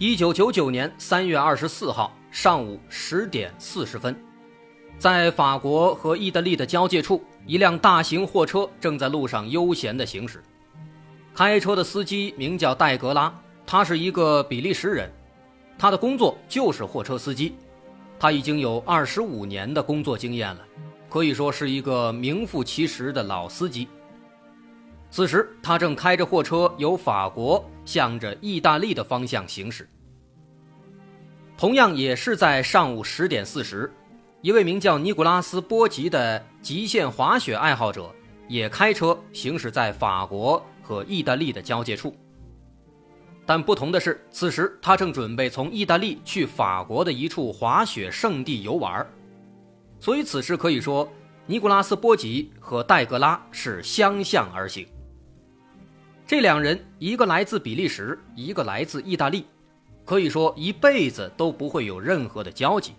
[0.00, 4.16] 一九九九年三月二十四号上午十点四十分，
[4.96, 10.40] 在法国和意大利的交界处，一辆大型货车正在路上悠闲地行驶。
[11.34, 15.10] 开车的司机名叫戴格拉，他是一个比利时人，
[15.76, 17.56] 他的工作就是货车司机，
[18.20, 20.60] 他已经有二十五年的工作经验了，
[21.08, 23.88] 可以说是一个名副其实的老司机。
[25.10, 29.88] 此时，他正开着货车由法国向着意大利的方向行驶。
[31.56, 33.90] 同样也是在上午十点四十，
[34.42, 38.14] 一位名叫尼古拉斯·波吉的极限滑雪爱好者
[38.46, 42.14] 也开车行驶在法国和意大利的交界处。
[43.46, 49.04] 但不同的是，此时他正准备从意大利去法国的一处滑雪圣地游玩，
[49.98, 51.10] 所以此时可以说，
[51.46, 54.86] 尼古拉斯·波吉和戴格拉是相向而行。
[56.28, 59.46] 这两人，一个来自比利时，一个来自意大利，
[60.04, 62.92] 可以说一辈子都不会有任何的交集。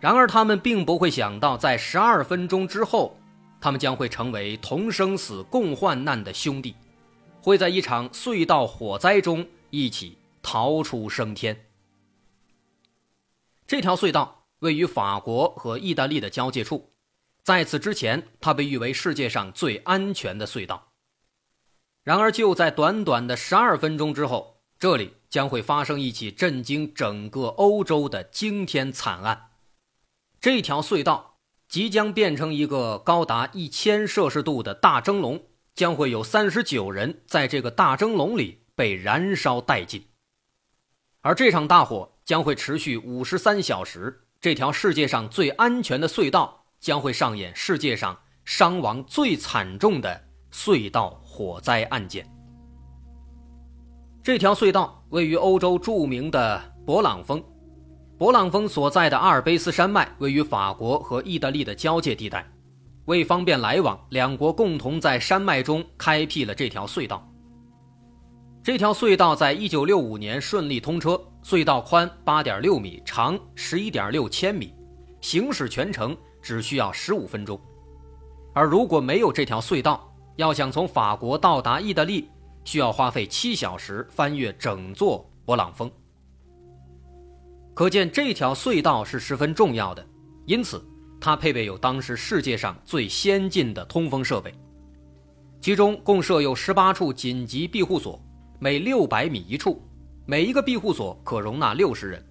[0.00, 3.18] 然而，他们并不会想到，在十二分钟之后，
[3.60, 6.74] 他们将会成为同生死共患难的兄弟，
[7.42, 11.66] 会在一场隧道火灾中一起逃出升天。
[13.66, 16.94] 这条隧道位于法国和意大利的交界处，
[17.44, 20.91] 在此之前，它被誉为世界上最安全的隧道。
[22.04, 29.50] 然而，就在短短的十二分钟之后，这里将会发生一起震惊整个欧洲的惊天惨案。
[30.40, 35.40] 这条隧道即将变成一个高达一千摄氏度的大蒸笼，
[35.76, 40.08] 将会有三十九人在这个大蒸笼里被燃烧殆尽。
[41.20, 51.21] 而这场大火将会持续五十三小时，这条世界上最安全的隧道将会上演世界上伤亡最惨重的隧道。
[51.32, 52.28] 火灾案件。
[54.22, 57.42] 这条隧道位于欧洲著名的勃朗峰，
[58.18, 62.46] 勃朗峰所在的阿尔卑斯山脉位于法国和意大利的交界地带。
[63.06, 67.26] 为方便来往，两国共同在山脉中开辟了这条隧道。
[68.62, 74.72] 这条隧道在一九六五年顺利通车，隧道宽八点六米，长十一点六千米，
[75.22, 77.58] 行驶全程只需要十五分钟。
[78.54, 82.28] 而如果没有这条隧道，要想从法国到达意大利，
[82.64, 85.90] 需要花费七小时翻越整座勃朗峰。
[87.74, 90.06] 可见这条隧道是十分重要的，
[90.46, 90.84] 因此
[91.20, 94.52] 它配备有当时世界上最先进的通风设备，
[95.60, 98.20] 其中共设有十八处紧急庇护所，
[98.58, 99.82] 每六百米一处，
[100.26, 102.24] 每一个庇护所可容纳六十人，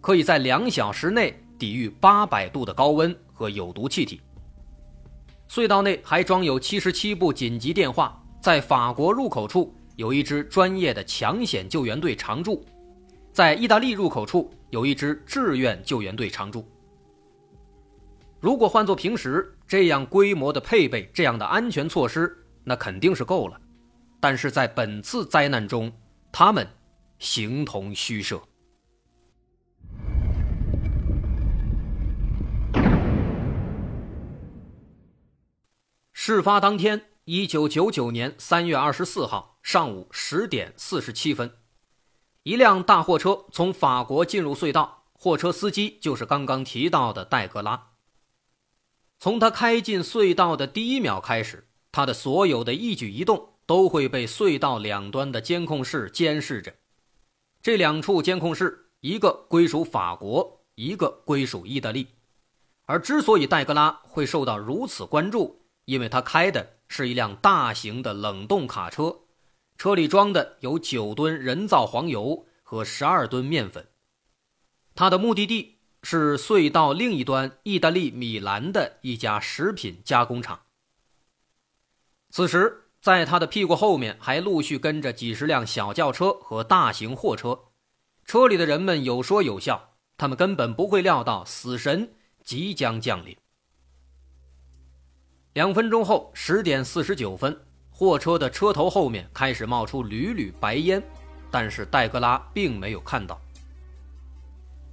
[0.00, 4.20] 可以在两小时内抵御八百度的高温和有毒气体。
[5.52, 12.64] 隧道内还装有七十七部紧急电话，在法国入口处有一支专业的抢险救援队常驻，
[13.34, 16.66] 在意大利入口处有一支志愿救援队常驻。
[18.40, 22.34] 如果换做平时，这样规模的配备，这样的安全措施，
[22.64, 23.60] 那肯定是够了。
[24.20, 25.92] 但是在本次灾难中，
[26.32, 26.66] 他们
[27.18, 28.42] 形同虚设。
[36.24, 41.56] 事发当天，一九九九年三月二十四号上午十点四十七分，
[42.44, 47.88] 一辆大货车从法国进入隧道，货车司机就是刚刚提到的戴格拉。
[49.18, 56.72] 从他开进隧道的第一秒开始，他的所有的一举一动都会被隧道两端的监控室监视着。
[57.60, 62.06] 这两处监控室，一个归属法国，一个归属意大利。
[62.84, 69.20] 而之所以戴格拉会受到如此关注，因为他开的是一辆大型的冷冻卡车，
[69.76, 73.88] 车里装的有九吨人造黄油和十二吨面粉。
[74.94, 80.62] 他的目的地是隧道另一端意大利米兰的一家食品加工厂。
[82.30, 87.58] 此时，在他的屁股后面还陆续跟着几十辆小轿车和大型货车，
[88.24, 92.14] 车里的人们有说有笑，他们根本不会料到死神
[92.44, 93.36] 即将降临。
[95.54, 97.54] 两分钟后，十点四十九分，
[97.90, 101.02] 货车的车头后面开始冒出缕缕白烟，
[101.50, 103.38] 但是戴格拉并没有看到。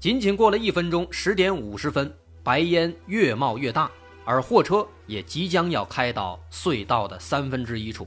[0.02, 2.14] 仅仅过了一分钟，十点五十分，
[2.44, 3.90] 白烟越冒越大，
[4.26, 8.06] 而货车也即将要开到隧道的三分之一处。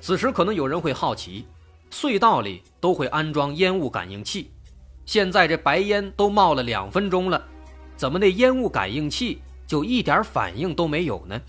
[0.00, 1.46] 此时，可能有人会好奇，
[1.92, 4.50] 隧道里都会安装烟雾感应器，
[5.06, 7.40] 现在这白烟都冒了两分钟了，
[7.96, 11.40] 怎么那烟雾感应器就一点反应都没有呢？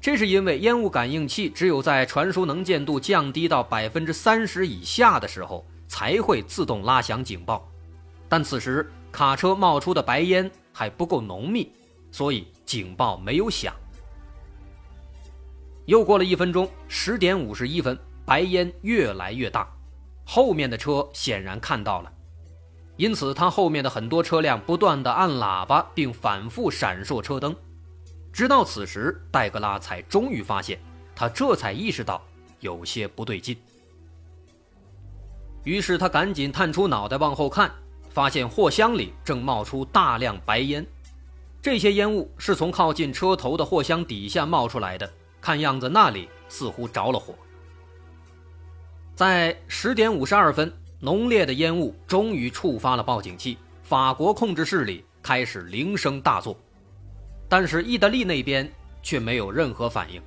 [0.00, 7.70] 这是因为烟雾感应器只有在传输能见度降低到百分之三十以下的时候才会自动拉响警报，
[8.28, 11.70] 但此时卡车冒出的白烟还不够浓密，
[12.10, 13.72] 所以警报没有响。
[15.86, 19.68] 又过了一分钟，十点五十一分，白烟越来越大，
[20.26, 22.12] 后面的车显然看到了，
[22.96, 27.54] 因此他后面的很多车辆不断的按喇叭，并反复闪烁车灯。
[28.32, 30.78] 直到此时，戴格拉才终于发现，
[31.14, 32.22] 他这才意识到
[32.60, 33.56] 有些不对劲。
[35.64, 37.70] 于是他赶紧探出脑袋往后看，
[38.10, 40.86] 发现货箱里正冒出大量白烟，
[41.62, 47.34] 这些烟雾是从靠近车头的货箱底下冒出来的，看样子那里似乎着了火。
[49.14, 50.72] 在十点五十二分，
[51.04, 56.58] 浓烈的烟雾终于触发了报警器，法国控制室里开始铃声大作。
[57.46, 58.66] 但是意大利那边
[59.02, 60.22] 却没有任何反应，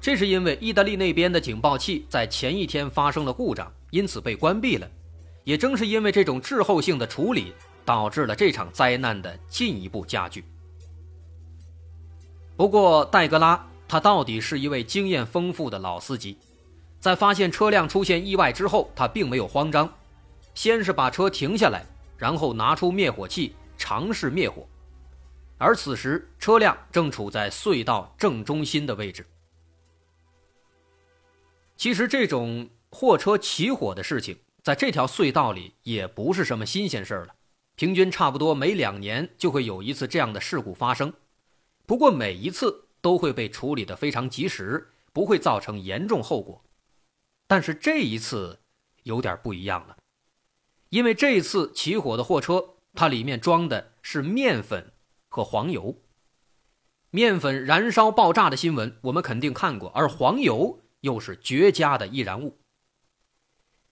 [0.00, 4.90] 这是因为意大利那边的警报器在前一天发生了故障，因此被关闭了。
[5.44, 7.52] 也正是因为这种滞后性的处理，
[7.84, 10.42] 导致了这场灾难的进一步加剧。
[12.56, 16.38] 不过戴格拉他到底是一位经验丰富的老司机，
[17.04, 19.92] 在发现车辆出现意外之后，他并没有慌张，
[20.54, 21.84] 先是把车停下来，
[22.16, 24.66] 然后拿出灭火器尝试灭火。
[25.58, 29.26] 而此时，车辆正处在隧道正中心的位置。
[31.76, 37.34] 其实，这种货车起火的事情，在这条隧道里也不是什么新鲜事儿了。
[37.76, 41.12] 平均差不多每两年就会有一次这样的事故发生，
[41.84, 46.62] 不过每一次都会被处理的非常及时，不会造成严重后果。
[47.54, 48.58] 但是这一次
[49.04, 49.96] 有点不一样了，
[50.88, 54.92] 因为这次起火的货车，它里面装的是面粉。
[55.28, 56.02] 和黄油、
[57.10, 62.58] 面粉燃烧爆炸的新闻，我们肯定看过，而黄油又是绝佳的易燃物。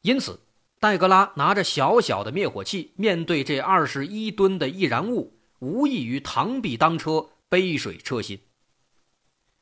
[0.01, 0.41] 因此，
[0.81, 8.41] 戴格拉拿着小小的灭火器，面对这二十一吨的易燃物，无异于螳臂当车，杯水车薪。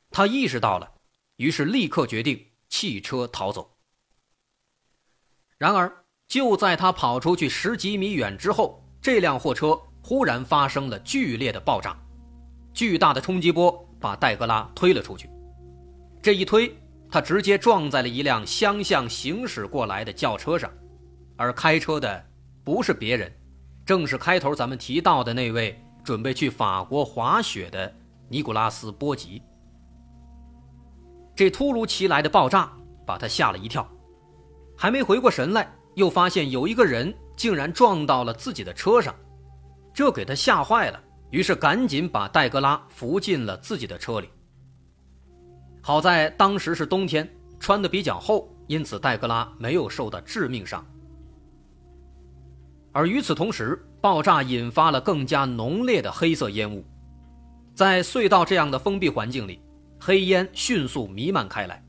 [0.09, 0.95] 他意识到了，
[1.35, 3.70] 于是立刻决定弃车逃走。
[5.61, 5.93] 然而，
[6.27, 9.79] 就在他跑出去十几米远之后，这辆货车。
[10.03, 11.95] 忽然发生了剧烈的爆炸，
[12.73, 15.29] 巨大的冲击波把戴格拉推了出去。
[16.23, 16.75] 这一推，
[17.07, 20.67] 他直接撞在了一辆相向行驶过来的轿车上，
[21.37, 22.25] 而开车的
[22.63, 23.31] 不是别人，
[23.85, 27.93] 正是开头咱们提到的那位准备去法国滑雪的
[28.27, 29.39] 尼古拉斯·波吉。
[31.35, 32.73] 这突如其来的爆炸
[33.05, 33.87] 把他吓了一跳，
[34.81, 39.13] 还没回过神来，又发现有一个人竟然撞到了自己的车上。
[39.93, 44.27] 这给他吓坏了，于是赶紧把戴格拉扶进了自己的车里。
[45.83, 50.83] 好在当时是冬天，穿的比较厚，因此戴格拉没有受到致命伤。
[52.91, 56.83] 而与此同时，爆炸引发了更加浓烈的黑色烟雾，
[57.75, 59.61] 在隧道这样的封闭环境里，
[59.99, 61.85] 黑烟迅速弥漫开来，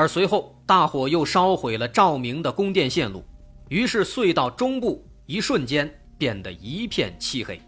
[0.00, 3.22] 而随后大火又烧毁了照明的供电线路，
[3.68, 5.94] 于是隧道中部一瞬间。
[6.16, 7.58] 变得一片漆黑，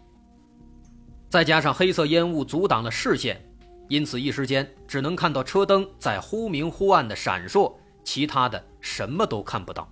[1.27, 3.43] 再加上黑色烟雾阻挡了视线，
[3.89, 7.73] 因此一时间只能看到车灯在忽明忽暗的闪烁，
[8.03, 9.91] 其他的什么都看不到。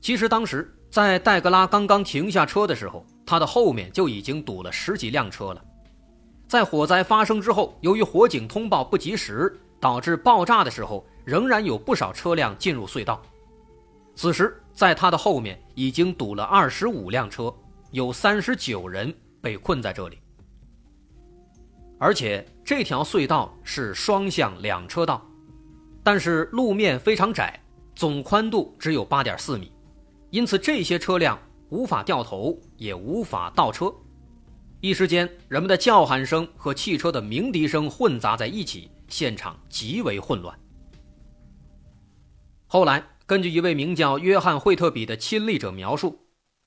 [0.00, 5.62] 其实当时在戴格拉刚刚停下车的时候，他的后面就已经堵了十几辆车了。
[6.48, 13.20] 在火灾发生之后，由于火警通报不及时，导致爆炸的时候仍然有不少车辆进入隧道。
[14.14, 17.52] 此时，在他的后面已经堵了二十五辆车，
[17.90, 20.18] 有三十九人被困在这里。
[21.98, 25.26] 而且这条隧道是双向两车道，
[26.02, 27.58] 但是路面非常窄，
[27.94, 29.72] 总宽度只有八点四米，
[30.30, 31.38] 因此这些车辆
[31.70, 33.92] 无法掉头，也无法倒车。
[34.80, 40.58] 一时间，人们的叫喊声和汽车的鸣笛声混杂在一起，现场极为混乱。
[42.66, 43.04] 后来。
[43.30, 46.26] 根据一位名叫约翰·惠特比的亲历者描述，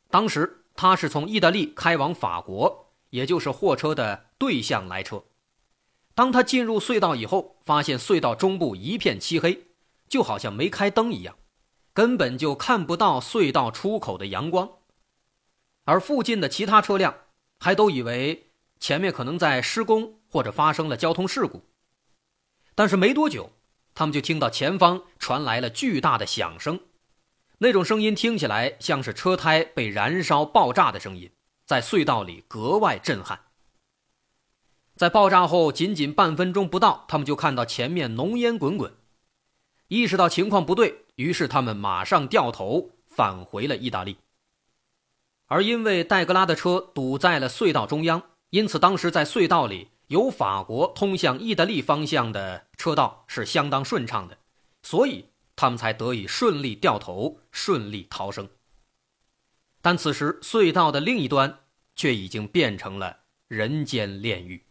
[0.09, 5.25] 当时他是从意大利开往法国，也就是货车的对向来车。
[6.15, 9.65] 当他进入隧道以后，发现隧道中部一片漆黑，
[10.07, 11.35] 就好像没开灯一样。
[11.91, 14.69] 根本就看不到隧道出口的阳光，
[15.83, 17.13] 而附近的其他车辆
[17.63, 21.63] 还都以为前面可能在施工或者发生了交通事故。
[22.75, 23.53] 但是没多久，
[23.95, 26.81] 他们就听到前方传来了巨大的响声，
[27.59, 31.31] 那种声音听起来像是车胎被燃烧爆炸的声音，
[31.65, 33.39] 在隧道里格外震撼。
[34.97, 38.93] 在爆炸后仅仅半分钟不到，他们就看到前面浓烟滚滚，
[39.87, 41.05] 意识到情况不对。
[41.15, 44.17] 于是他们马上掉头返回了意大利，
[45.53, 54.39] 而因为戴格拉的车堵在了隧道中央，因此当时在隧道里由法国通向意大利方向的车道是相当顺畅的，
[54.81, 58.49] 所以他们才得以顺利掉头、顺利逃生。
[59.79, 61.59] 但此时隧道的另一端
[61.95, 64.65] 却已经变成了人间炼狱。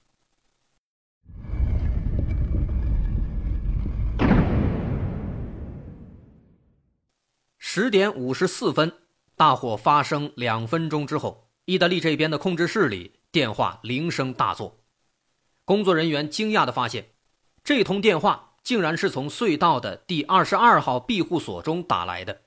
[7.57, 8.93] 十点五十四分，
[9.37, 14.79] 大火发生两分钟之后，意大利这边的控制室里电话铃声大作。
[15.65, 17.11] 工作人员惊讶地发现，
[17.65, 22.43] 这通电话竟然是从隧道的第二十二号庇护所中打来的。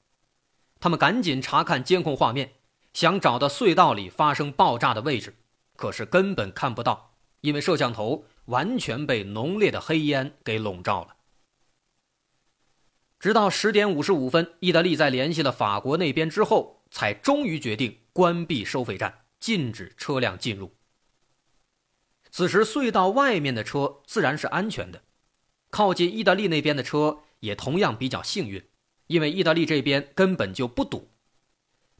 [0.79, 2.53] 他们赶紧查看监控画面，
[2.93, 5.35] 想找到隧道里发生爆炸的位置，
[5.75, 11.15] 可是根本看不到，因为摄像头完全被浓烈的黑烟给笼罩了。
[13.19, 20.75] 直到十点五十五分，意大利在联系了法国那边之后，才终于决定关闭收费站，禁止车辆进入。
[22.29, 25.01] 此时，隧道外面的车自然是安全的，
[25.69, 28.61] 靠近意大利那边的车也同样比较幸运，
[29.07, 31.11] 因为意大利这边根本就不堵。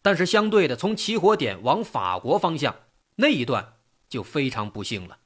[0.01, 2.75] 但是，相对的，从起火点往法国方向
[3.15, 3.77] 那一段
[4.09, 5.17] 就非常不幸了，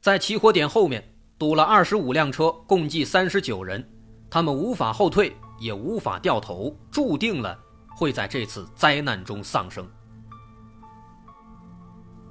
[0.00, 3.90] 在起火点后面堵了二十五辆车，共计三十九人。
[4.30, 7.58] 他们无法后退，也无法掉头，注定了
[7.96, 9.88] 会在这次灾难中丧生。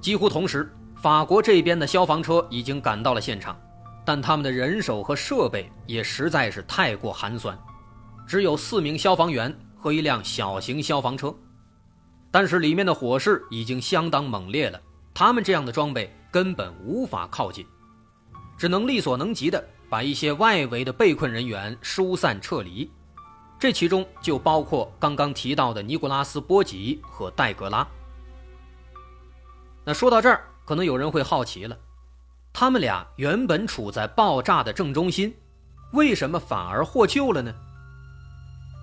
[0.00, 3.58] 几乎同时，法国这边的消防车已经赶到了现场，
[4.04, 7.58] 但他们的人手和设备也实在是太过寒酸，
[8.26, 11.34] 只有四名消防员和一辆小型消防车。
[12.30, 14.80] 但是里面的火势已经相当猛烈了，
[15.14, 17.64] 他们这样的装备根本无法靠近，
[18.58, 19.64] 只能力所能及的。
[19.88, 22.90] 把一些外围的被困人员疏散撤离，
[23.58, 27.86] 这其中就包括刚刚提到的尼古拉斯·波吉和戴格拉。
[29.84, 31.76] 那说到这儿，可能有人会好奇了：
[32.52, 35.34] 他们俩原本处在爆炸的正中心，
[35.92, 37.54] 为什么反而获救了呢？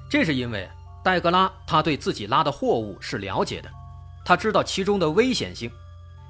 [0.09, 0.69] 这是因为
[1.03, 3.69] 戴格拉他对自己拉的货物是了解的，
[4.23, 5.71] 他知道其中的危险性，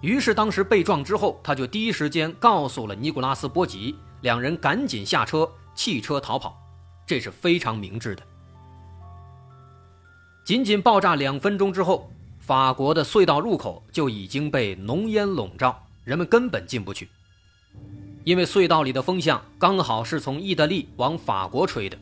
[0.02, 3.96] 于是当时被撞之后，他就第一时间告诉了尼古拉斯·波吉。
[4.22, 6.58] 两人赶紧下车，弃车逃跑，
[7.06, 8.24] 这是非常明智的。
[10.44, 17.08] 仅仅爆炸两分钟之后，法国的隧道入口就已经被浓烟笼罩，人们根本进不去。
[18.24, 21.98] 因为隧道里的风向刚好是从意大利往法国吹的，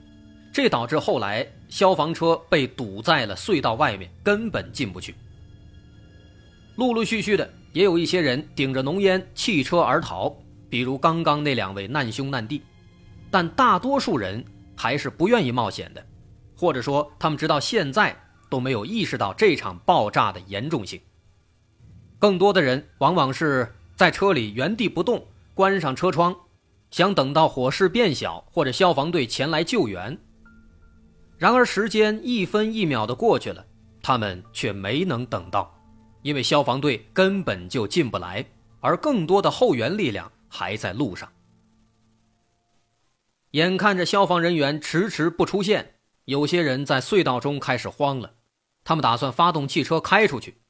[0.52, 5.16] 这导致后来消防车被堵在了隧道外面，根本进不去。
[6.76, 10.36] 陆陆续续的，也有一些人顶着浓烟弃车而逃。
[10.70, 12.62] 比如刚刚那两位难兄难弟，
[13.32, 14.44] 但大多数人
[14.76, 16.06] 还是不愿意冒险的，
[16.56, 18.16] 或者说他们直到现在
[18.50, 21.00] 都没有意识到这场爆炸的严重性。
[22.20, 26.36] 更多的人往往是在车里原地不动，关上车窗，
[26.92, 30.18] 想等到火势变小或者消防队前来救援。
[31.38, 33.66] 然而时间一分一秒的过去了，
[34.02, 35.74] 他们却没能等到，
[36.22, 38.46] 因为消防队根本就进不来，
[38.82, 40.30] 而更多的后援力量。
[40.50, 41.32] 还在路上，
[43.52, 48.34] 眼看着消防人员迟迟不出现，有些人在隧道中开始慌了。
[48.84, 50.62] 他们打算发动汽车开出去，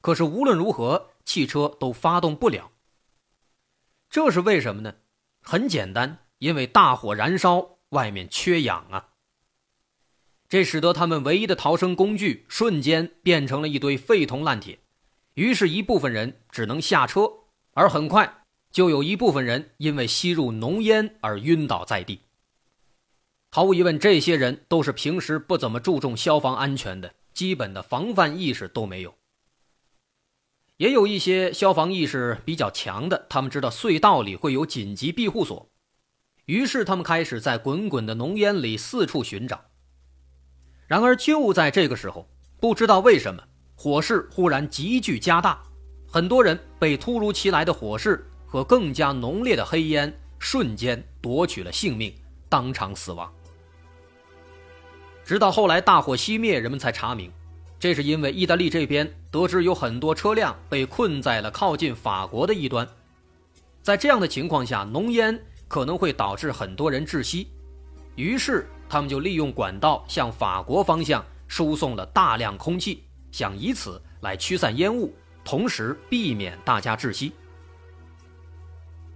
[0.00, 2.72] 可是无论如何，汽车都发动不了。
[4.10, 4.94] 这是为什么呢？
[5.40, 9.10] 很简单，因为大火燃烧，外面缺氧啊。
[10.48, 14.78] 这使得他们唯一的逃生工具瞬间变成了一堆废铜烂铁。
[15.34, 17.30] 于是，一部分人只能下车，
[17.74, 18.37] 而很快。
[18.70, 22.20] 就有一部分人因为吸入浓烟而晕倒在地。
[23.50, 29.14] 毫无疑问，这些人都是平时不怎么注重消防安全的，基本的防范意识都没有。
[30.76, 35.70] 也有一些消防意识比较强的，他们知道隧道里会有紧急庇护所，
[36.44, 39.64] 于是他们开始在滚滚的浓烟里四处寻找。
[40.86, 42.28] 然而就在这个时候，
[42.60, 43.42] 不知道为什么，
[43.74, 45.60] 火势忽然急剧加大，
[46.06, 48.27] 很多人被突如其来的火势。
[48.48, 52.12] 和更加浓烈的黑烟瞬间夺取了性命，
[52.48, 53.30] 当场死亡。
[55.24, 57.30] 直到后来大火熄灭，人们才查明，
[57.78, 62.88] 这是因为意大利这边得知有很多车辆被困在了靠近法国的一端，
[63.82, 65.38] 在这样的情况下，浓烟
[65.68, 67.48] 可能会导致很多人窒息，
[68.16, 75.14] 于是他们就利用管道向法国方向输送了大量空气，想以此来驱散烟雾，
[75.44, 77.34] 同时避免大家窒息。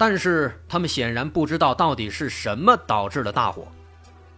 [0.04, 3.68] 但是他们显然不知道到底是什么导致了大火。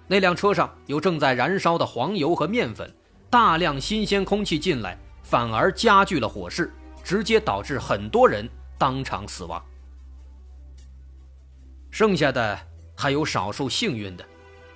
[0.07, 2.95] 那辆车上有正在燃烧的黄油和面粉，
[3.31, 6.71] 大量新鲜空气进来，反而加剧了火势，
[7.03, 9.65] 直接导致很多人当场死亡。
[11.91, 12.59] 剩下的
[12.95, 14.25] 还有少数幸运的，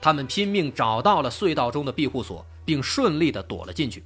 [0.00, 4.02] 他们拼命找到了隧道中的庇护所，并顺利地躲了进去。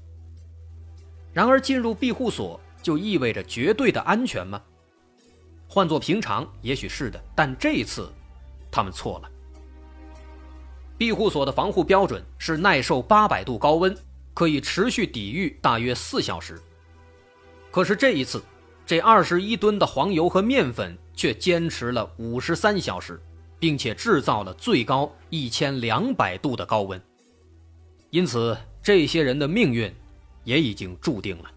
[1.33, 4.61] 然而，进入庇护所就意味着绝对的安全吗？
[5.73, 8.13] 换做平常，也许是的，但这一次，
[8.71, 9.31] 他们错了。
[10.99, 13.97] 庇护所的防护标准是耐受八百度高温，
[14.35, 16.61] 可以持续抵御大约四小时。
[17.71, 18.45] 可是这一次，
[18.85, 23.19] 这二十一吨的黄油和面粉却坚持了五十三小时，
[23.59, 27.03] 并且制造了最高一千两百度的高温。
[28.11, 29.91] 因此，这些人的命运
[30.45, 31.51] 也已经注定了。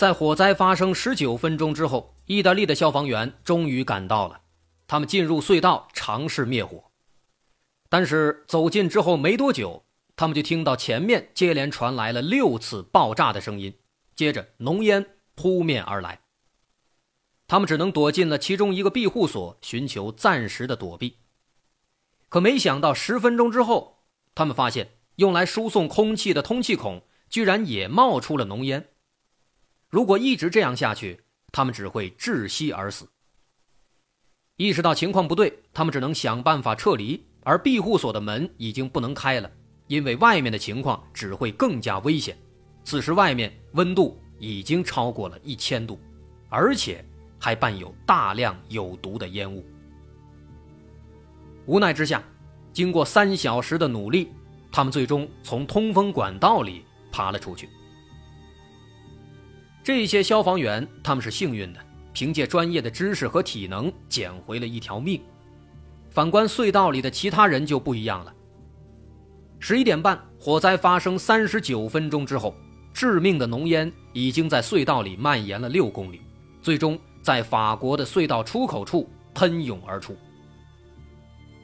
[0.00, 4.40] 在火灾发生十九分钟之后，意大利的消防员终于赶到了。
[4.86, 6.84] 他们进入隧道尝试灭火，
[7.90, 9.84] 但是走近之后没多久，
[10.16, 13.74] 他们就听到前面接连传来了六次爆炸的声音，
[14.16, 15.04] 接着浓烟
[15.34, 16.20] 扑面而来。
[17.46, 21.18] 他们只能躲进了其中一个庇护所，寻求暂时的躲避。
[22.30, 23.98] 可没想到，十分钟之后，
[24.34, 28.86] 他们发现用来输送空气的通气孔居然也冒出了浓烟。
[29.90, 33.08] 如果一直这样下去，他们只会窒息而死。
[34.56, 39.50] 意识到情况不对，他们只能想办法撤离，而庇护所的门已经不能开了，
[39.88, 42.38] 因为外面的情况只会更加危险。
[42.84, 45.98] 此时外面温度已经超过了一千度，
[46.48, 47.04] 而且
[47.38, 49.64] 还伴有大量有毒的烟雾。
[51.66, 52.22] 无奈之下，
[52.72, 54.28] 经过三小时的努力，
[54.70, 57.68] 他们最终从通风管道里爬了出去。
[59.92, 61.80] 这些消防员他们是幸运的，
[62.12, 65.20] 凭借专业的知识和体能捡回了一条命。
[66.10, 68.32] 反观隧道里的其他人就不一样了。
[69.58, 72.54] 十一点半，火灾发生三十九分钟之后，
[72.94, 76.20] 致命的浓烟已经在隧道里蔓延了六公里，
[76.62, 80.16] 最终在法国的隧道出口处喷涌而出。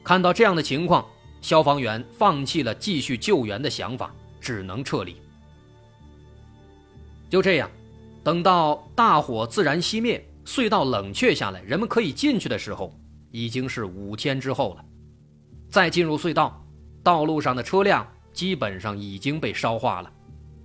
[0.02, 1.06] 看到这样的情况，
[1.40, 5.14] 消防员放弃了继续救援的想法，只能撤离。
[7.30, 7.70] 就这样。
[8.26, 12.92] 等到大火自然熄灭，隧道冷却下来，人们可以进去的时候，
[13.30, 14.84] 已经是五天之后了。
[15.70, 16.60] 再进入隧道，
[17.04, 20.12] 道路上的车辆基本上已经被烧化了，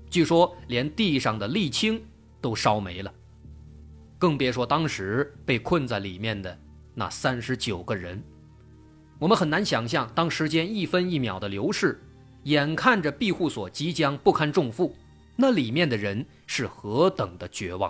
[0.09, 2.03] 据说连地上的沥青
[2.41, 3.13] 都烧没了，
[4.17, 6.57] 更别说当时被困在里面的
[6.95, 8.19] 那三十九个人。
[9.19, 12.01] 我们很难想象，当时间一分一秒的流逝，
[12.45, 14.95] 眼看着庇护所即将不堪重负。
[15.37, 17.89] 那里面的人是何等的绝望！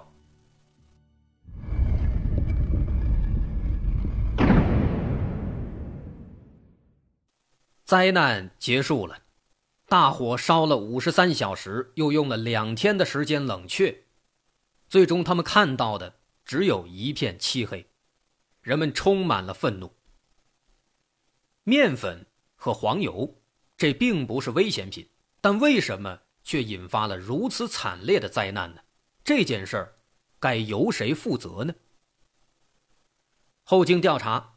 [7.83, 9.23] 灾难结束了，
[9.87, 14.03] 大火烧了五十三小时，又用了两天的时间冷却，
[14.87, 17.89] 最终他们看到的只有一片漆黑，
[18.61, 19.91] 人们充满了愤怒。
[21.63, 23.41] 面粉和黄油，
[23.75, 25.09] 这并不是危险品，
[25.41, 26.19] 但为什么？
[26.43, 28.81] 却引发了如此惨烈的灾难呢？
[29.23, 29.95] 这件事儿
[30.39, 31.73] 该由谁负责呢？
[33.63, 34.55] 后经调查，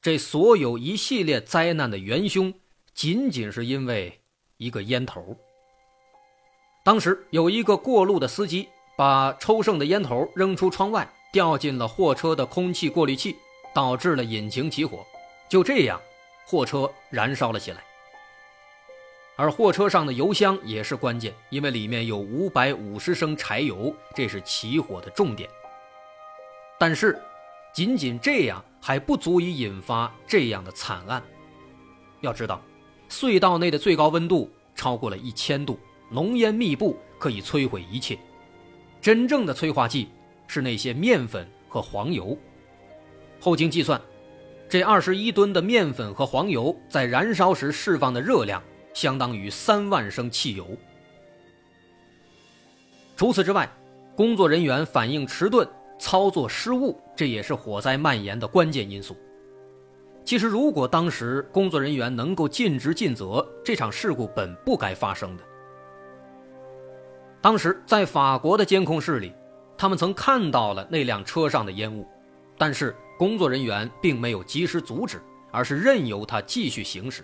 [0.00, 2.52] 这所有一系列灾难的元凶，
[2.94, 4.22] 仅仅是因为
[4.56, 5.36] 一个烟头。
[6.82, 13.36] 当时有一个过路的司机把抽剩的烟头扔出窗外，掉进了货车的空气过滤器，
[13.74, 15.04] 导致了引擎起火。
[15.48, 16.00] 就这样，
[16.46, 17.84] 货车燃烧了起来。
[19.36, 25.48] 而货车上的油箱也是关键，因为里面有五百五十升柴油，这是起火的重点。
[26.78, 27.20] 但是，
[27.74, 31.22] 仅仅这样还不足以引发这样的惨案。
[32.22, 32.62] 要知道，
[33.10, 35.78] 隧道内的最高温度超过了一千度，
[36.10, 38.18] 浓烟密布，可以摧毁一切。
[39.02, 40.08] 真正的催化剂
[40.46, 42.36] 是那些面粉和黄油。
[43.38, 44.00] 后经计算，
[44.66, 48.62] 这二十一吨的面粉和黄油在燃烧时释放的热量。
[48.96, 50.66] 相当于三万升汽油。
[53.14, 53.70] 除此之外，
[54.16, 59.14] 工作人员反应迟钝、操作失误，这也是火灾蔓延的关键因素。
[60.24, 65.44] 其实，如果当时工作人员能够尽职尽责，这场事故本不该发生的。
[67.42, 69.30] 当时在法国的监控室里，
[69.76, 72.08] 他们曾看到了那辆车上的烟雾，
[72.56, 75.20] 但是工作人员并没有及时阻止，
[75.52, 77.22] 而是任由它继续行驶。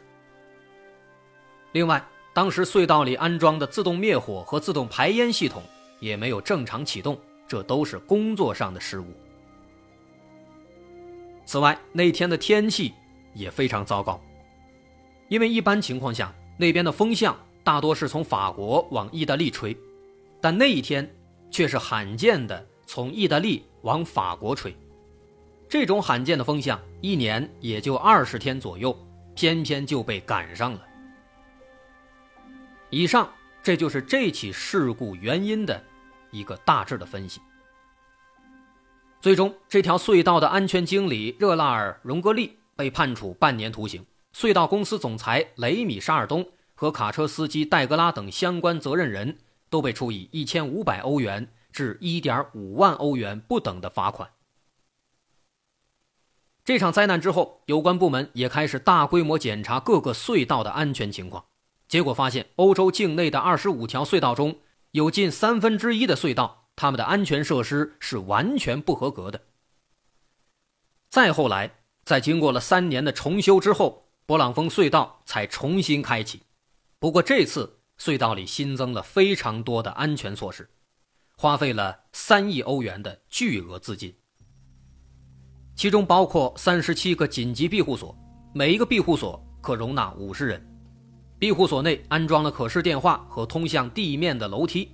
[1.73, 2.03] 另外，
[2.35, 5.63] 当时隧道里安装的自动灭火和自动排烟系统
[6.01, 9.07] 也没有正常启动，这都是工作上的失误。
[11.45, 12.93] 此外，那天的天气
[13.35, 14.23] 也非常糟糕，
[15.29, 19.77] 因为一般情况下那边的风向大多是从法国往意大利吹，
[20.41, 21.11] 但那一天
[21.51, 24.75] 却是罕见的从意大利往法国吹。
[25.69, 28.95] 这种罕见的风向，一年也就二十天左右，
[29.35, 30.83] 偏偏就被赶上了。
[32.95, 33.27] 以上，
[33.63, 35.83] 这就是这起事故原因的
[36.31, 37.41] 一个大致的分析。
[39.19, 49.39] 最终，这条隧道的安全经理热拉尔·荣格利被判处半年徒刑，隧道公司总裁雷米·沙尔东和卡车司机戴格拉等相关责任人
[49.71, 54.29] 都被处以一千五百欧元至一点五万欧元不等的罚款。
[56.63, 61.43] 这场灾难之后，有关部门也开始大规模检查各个隧道的安全情况，
[61.93, 64.57] 结果发现，欧洲境内的二十五条隧道中
[64.93, 66.71] 有近三分之一的隧道。
[66.75, 69.43] 他们的安全设施是完全不合格的。
[71.11, 71.71] 再后来，
[72.03, 76.41] 在经过了三年的重修之后，勃朗峰隧道才重新开启。
[76.99, 80.67] 不过这次隧道里新增了非常多的安全措施，
[81.37, 84.17] 花费了三亿欧元的巨额资金，
[85.77, 88.17] 其中包括三十七个紧急庇护所，
[88.55, 90.72] 每一个庇护所可容纳五十人。
[91.43, 94.89] 庇护所内安装了可视电话和通向地面的楼梯。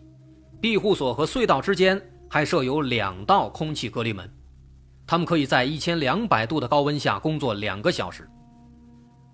[0.62, 4.26] 庇护所和隧道之间还设有两道空气隔离门，
[5.06, 8.26] 他们可以在一千两百度的高温下工作两个小时。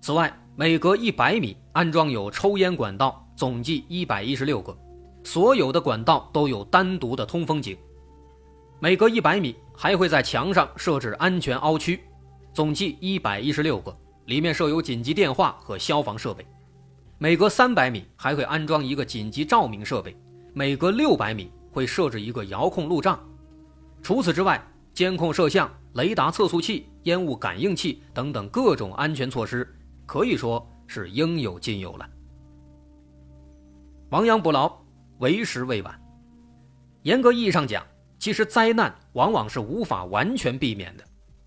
[0.01, 4.77] 此外，每隔一百米安装有抽烟管道，总计一百一十六个，
[5.23, 7.77] 所有的管道都有单独的通风井。
[8.81, 12.01] 每隔一百米还会在墙上设置安全凹区，
[12.51, 16.45] 总计一百一十六个，里面设有紧急电话和消防设备。
[17.17, 20.15] 每隔三百米还会安装一个紧急照明设备。
[20.53, 23.19] 每隔六百米会设置一个遥控路障，
[24.01, 24.61] 除此之外，
[24.93, 29.67] 监控摄像、雷达测速器、烟雾感应器等等各种安全措施，
[30.05, 32.09] 可以说是应有尽有了。
[34.09, 34.71] 亡羊补牢，
[35.19, 36.01] 为时未晚。
[37.03, 37.85] 严格意义上讲，
[38.19, 41.03] 其实灾难往往是无法完全避免的，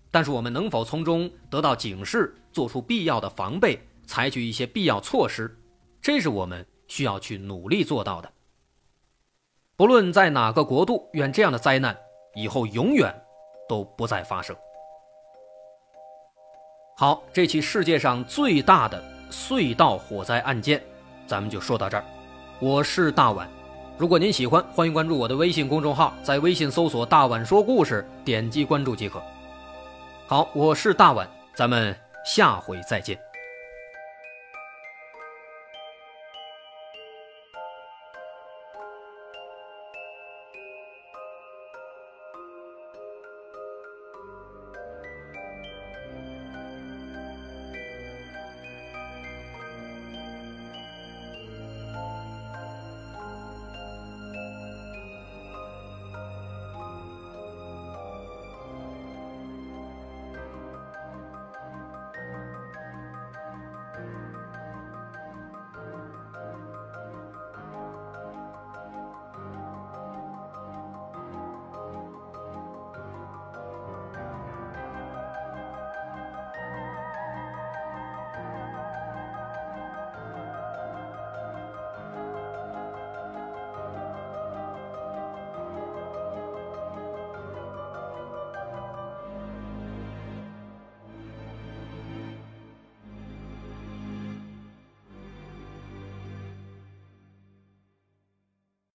[0.09, 5.57] 但是我们能否从中得到警示，做出必要的防备，采取一些必要措施，
[6.01, 8.31] 这是我们需要去努力做到的。
[9.75, 11.97] 不论在哪个国度，愿这样的灾难
[12.35, 13.13] 以后永远
[13.67, 14.55] 都不再发生。
[16.97, 20.83] 好，这起世界上最大的隧道火灾案件，
[21.25, 22.03] 咱们就说到这儿。
[22.59, 23.49] 我是大碗，
[23.97, 29.21] 如果您喜欢，欢迎关注我的微信公众号，在微信搜索“大碗说故事”，点击关注即可。
[30.27, 33.28] 好，我是大碗，咱们下回再见。